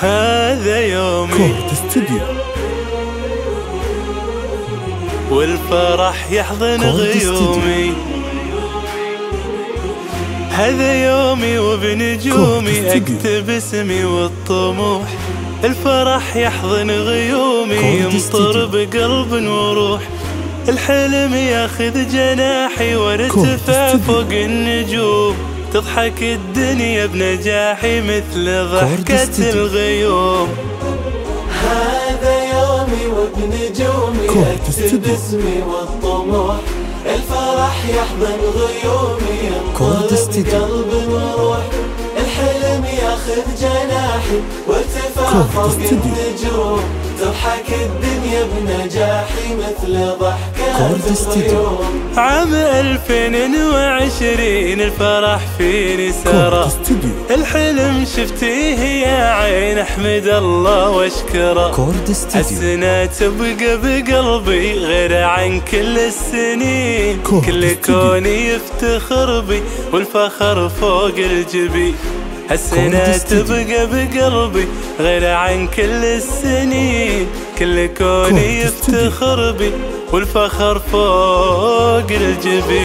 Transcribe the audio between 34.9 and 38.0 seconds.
اسمي والطموح الفرح